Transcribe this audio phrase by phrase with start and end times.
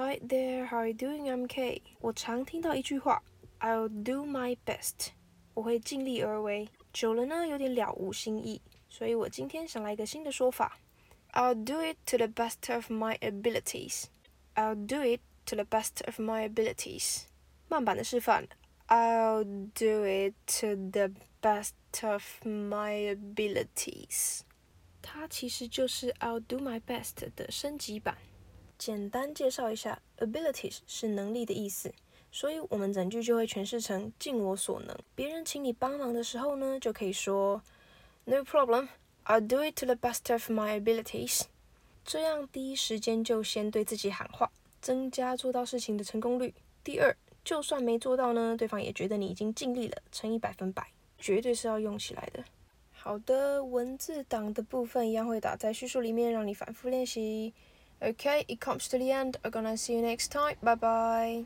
[0.00, 1.30] Hi there, how are you doing?
[1.30, 1.80] I'm Kay。
[2.00, 3.22] 我常听到一句话，
[3.60, 5.08] I'll do my best。
[5.54, 6.68] 我会尽力而为。
[6.92, 10.78] 久了呢，有点了无新意，所以我今天想来一个新的说法，
[11.32, 16.48] I'll do it to the best of my abilities。I'll do it to the best of my
[16.48, 17.22] abilities。
[17.68, 18.46] 慢版的示范，
[18.88, 19.44] I'll
[19.74, 21.10] do it to the
[21.40, 21.72] best
[22.02, 24.40] of my abilities。
[25.02, 28.16] 它其实就是 I'll do my best 的升级版。
[28.81, 31.93] 简单介绍一下，abilities 是能力的意思，
[32.31, 34.97] 所以我们整句就会诠释成尽我所能。
[35.13, 37.61] 别人请你帮忙的时候呢，就可以说
[38.25, 38.87] No problem,
[39.25, 41.43] I'll do it to the best of my abilities。
[42.03, 46.55] 这样第一时间就先对自己喊话，增加做到事情的成功率。
[46.83, 50.87] 第二，就算没做到呢，对方也觉得你已经尽力了，乘以百分百，
[51.19, 52.43] 绝对是要用起来的。
[52.91, 57.53] 好的，文字档的部分一样会打在叙述里面，让你反复练习。
[58.03, 59.37] Okay, it comes to the end.
[59.45, 60.55] I'm gonna see you next time.
[60.63, 61.45] Bye bye.